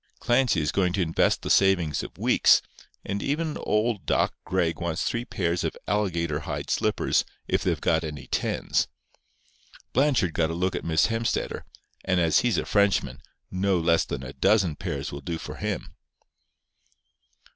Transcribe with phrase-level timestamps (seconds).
[0.17, 2.63] Clancy is going to invest the savings of weeks,
[3.05, 8.03] and even old Doc Gregg wants three pairs of alligator hide slippers if they've got
[8.03, 8.87] any tens.
[9.93, 11.65] Blanchard got a look at Miss Hemstetter;
[12.03, 13.19] and as he's a Frenchman,
[13.51, 15.93] no less than a dozen pairs will do for him."